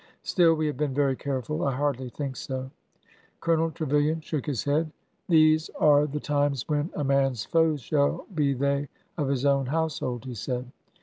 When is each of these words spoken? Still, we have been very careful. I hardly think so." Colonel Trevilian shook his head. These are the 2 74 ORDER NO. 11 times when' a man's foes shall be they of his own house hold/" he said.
Still, 0.23 0.55
we 0.55 0.65
have 0.65 0.77
been 0.77 0.95
very 0.95 1.15
careful. 1.15 1.63
I 1.63 1.75
hardly 1.75 2.09
think 2.09 2.35
so." 2.35 2.71
Colonel 3.39 3.69
Trevilian 3.69 4.19
shook 4.21 4.47
his 4.47 4.63
head. 4.63 4.91
These 5.29 5.69
are 5.79 6.07
the 6.07 6.19
2 6.19 6.25
74 6.25 6.37
ORDER 6.39 6.39
NO. 6.39 6.39
11 6.39 6.49
times 6.49 6.69
when' 6.69 6.89
a 6.99 7.03
man's 7.03 7.45
foes 7.45 7.81
shall 7.83 8.25
be 8.33 8.53
they 8.55 8.89
of 9.15 9.27
his 9.27 9.45
own 9.45 9.67
house 9.67 9.99
hold/" 9.99 10.25
he 10.25 10.33
said. 10.33 10.71